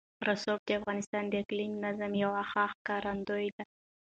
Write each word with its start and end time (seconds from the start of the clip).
رسوب 0.27 0.59
د 0.65 0.69
افغانستان 0.79 1.23
د 1.27 1.33
اقلیمي 1.41 1.77
نظام 1.85 2.13
یوه 2.23 2.41
ښه 2.49 2.63
ښکارندوی 2.73 3.47
ده. 3.55 3.63